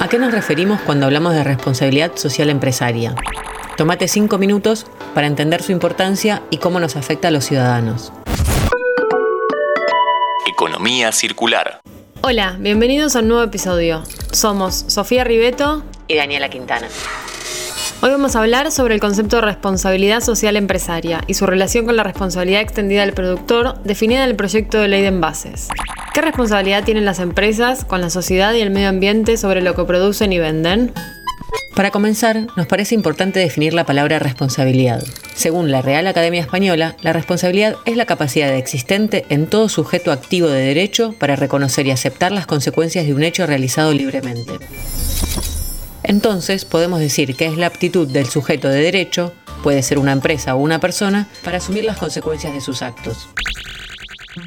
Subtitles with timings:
[0.00, 3.14] ¿A qué nos referimos cuando hablamos de responsabilidad social empresaria?
[3.76, 8.12] Tómate cinco minutos para entender su importancia y cómo nos afecta a los ciudadanos.
[10.46, 11.80] Economía circular.
[12.22, 14.02] Hola, bienvenidos a un nuevo episodio.
[14.32, 16.88] Somos Sofía Ribeto y Daniela Quintana.
[18.00, 21.96] Hoy vamos a hablar sobre el concepto de responsabilidad social empresaria y su relación con
[21.96, 25.66] la responsabilidad extendida del productor definida en el proyecto de ley de envases.
[26.14, 29.82] ¿Qué responsabilidad tienen las empresas con la sociedad y el medio ambiente sobre lo que
[29.82, 30.92] producen y venden?
[31.74, 35.02] Para comenzar, nos parece importante definir la palabra responsabilidad.
[35.34, 40.46] Según la Real Academia Española, la responsabilidad es la capacidad existente en todo sujeto activo
[40.46, 44.52] de derecho para reconocer y aceptar las consecuencias de un hecho realizado libremente.
[46.08, 50.54] Entonces, podemos decir que es la aptitud del sujeto de derecho, puede ser una empresa
[50.54, 53.28] o una persona, para asumir las consecuencias de sus actos.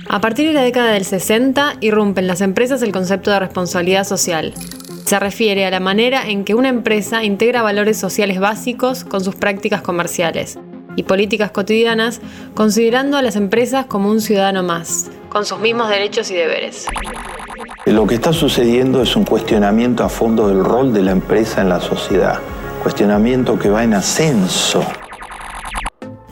[0.09, 4.55] A partir de la década del 60 irrumpen las empresas el concepto de responsabilidad social,
[5.05, 9.35] se refiere a la manera en que una empresa integra valores sociales básicos con sus
[9.35, 10.57] prácticas comerciales
[10.95, 12.21] y políticas cotidianas,
[12.55, 16.87] considerando a las empresas como un ciudadano más, con sus mismos derechos y deberes.
[17.85, 21.69] Lo que está sucediendo es un cuestionamiento a fondo del rol de la empresa en
[21.69, 22.39] la sociedad,
[22.83, 24.85] cuestionamiento que va en ascenso.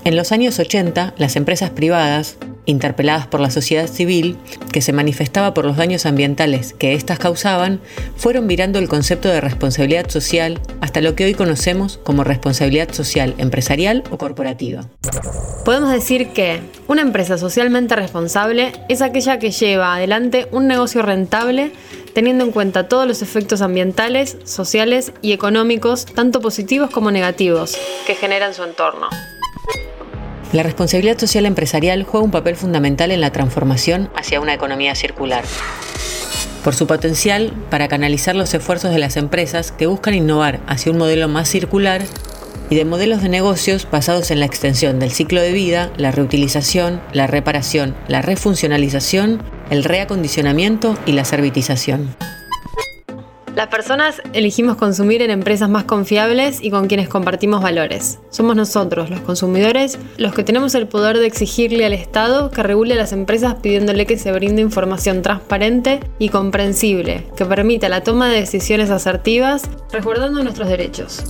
[0.03, 4.37] En los años 80, las empresas privadas interpeladas por la sociedad civil,
[4.71, 7.79] que se manifestaba por los daños ambientales que éstas causaban,
[8.15, 13.35] fueron mirando el concepto de responsabilidad social hasta lo que hoy conocemos como responsabilidad social
[13.37, 14.85] empresarial o corporativa.
[15.65, 21.71] Podemos decir que una empresa socialmente responsable es aquella que lleva adelante un negocio rentable
[22.13, 28.15] teniendo en cuenta todos los efectos ambientales, sociales y económicos, tanto positivos como negativos, que
[28.15, 29.09] generan su entorno.
[30.51, 35.43] La responsabilidad social empresarial juega un papel fundamental en la transformación hacia una economía circular.
[36.63, 40.97] Por su potencial para canalizar los esfuerzos de las empresas que buscan innovar hacia un
[40.97, 42.01] modelo más circular
[42.71, 46.99] y de modelos de negocios basados en la extensión del ciclo de vida, la reutilización,
[47.13, 52.15] la reparación, la refuncionalización, el reacondicionamiento y la servitización.
[53.59, 58.17] Las personas elegimos consumir en empresas más confiables y con quienes compartimos valores.
[58.29, 62.93] Somos nosotros, los consumidores, los que tenemos el poder de exigirle al Estado que regule
[62.93, 68.29] a las empresas pidiéndole que se brinde información transparente y comprensible, que permita la toma
[68.29, 71.21] de decisiones asertivas, resguardando nuestros derechos.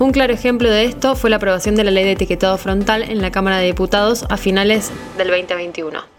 [0.00, 3.22] Un claro ejemplo de esto fue la aprobación de la ley de etiquetado frontal en
[3.22, 6.15] la Cámara de Diputados a finales del 2021.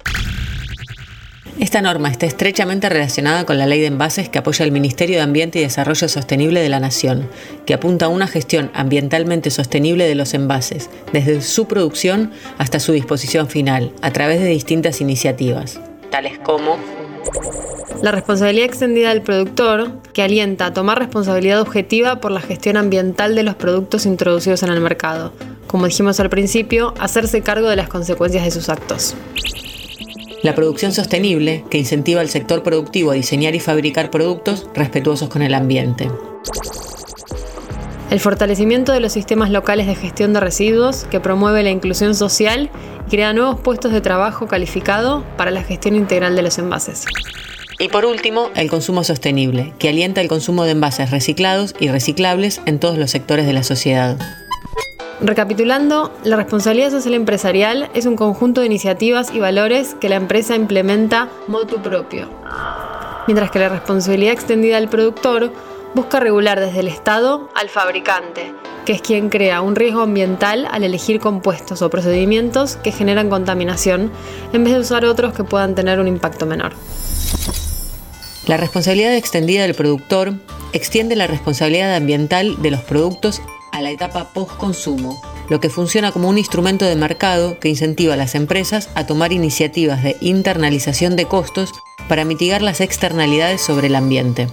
[1.60, 5.24] Esta norma está estrechamente relacionada con la ley de envases que apoya el Ministerio de
[5.24, 7.28] Ambiente y Desarrollo Sostenible de la Nación,
[7.66, 12.92] que apunta a una gestión ambientalmente sostenible de los envases, desde su producción hasta su
[12.92, 15.80] disposición final, a través de distintas iniciativas,
[16.12, 16.78] tales como
[18.04, 23.34] la responsabilidad extendida del productor, que alienta a tomar responsabilidad objetiva por la gestión ambiental
[23.34, 25.34] de los productos introducidos en el mercado.
[25.66, 29.16] Como dijimos al principio, hacerse cargo de las consecuencias de sus actos.
[30.44, 35.42] La producción sostenible, que incentiva al sector productivo a diseñar y fabricar productos respetuosos con
[35.42, 36.10] el ambiente.
[38.10, 42.70] El fortalecimiento de los sistemas locales de gestión de residuos, que promueve la inclusión social
[43.08, 47.06] y crea nuevos puestos de trabajo calificado para la gestión integral de los envases.
[47.80, 52.62] Y por último, el consumo sostenible, que alienta el consumo de envases reciclados y reciclables
[52.66, 54.18] en todos los sectores de la sociedad.
[55.20, 60.56] Recapitulando, la responsabilidad social empresarial es un conjunto de iniciativas y valores que la empresa
[60.56, 62.30] implementa motu propio,
[63.26, 65.52] mientras que la responsabilidad extendida del productor
[65.96, 68.54] busca regular desde el Estado al fabricante,
[68.86, 74.12] que es quien crea un riesgo ambiental al elegir compuestos o procedimientos que generan contaminación
[74.54, 76.74] en vez de usar otros que puedan tener un impacto menor.
[78.46, 80.36] La responsabilidad extendida del productor
[80.74, 83.42] extiende la responsabilidad ambiental de los productos
[83.78, 88.18] a la etapa post-consumo, lo que funciona como un instrumento de mercado que incentiva a
[88.18, 91.72] las empresas a tomar iniciativas de internalización de costos
[92.10, 94.48] para mitigar las externalidades sobre el ambiente.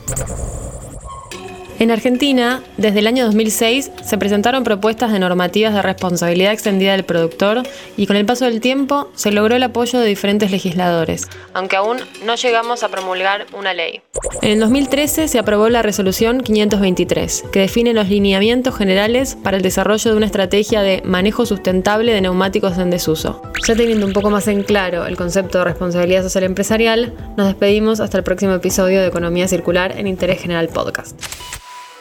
[1.81, 7.05] En Argentina, desde el año 2006, se presentaron propuestas de normativas de responsabilidad extendida del
[7.05, 7.65] productor
[7.97, 11.99] y con el paso del tiempo se logró el apoyo de diferentes legisladores, aunque aún
[12.25, 14.03] no llegamos a promulgar una ley.
[14.41, 19.63] En el 2013 se aprobó la resolución 523, que define los lineamientos generales para el
[19.63, 23.43] desarrollo de una estrategia de manejo sustentable de neumáticos en desuso.
[23.67, 27.99] Ya teniendo un poco más en claro el concepto de responsabilidad social empresarial, nos despedimos
[27.99, 31.21] hasta el próximo episodio de Economía Circular en Interés General Podcast.